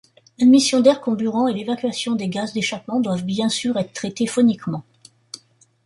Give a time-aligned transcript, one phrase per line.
[0.39, 4.83] L'admission d'air comburant et l'évacuation des gaz d'échappement doivent bien sûr être traitées phoniquement.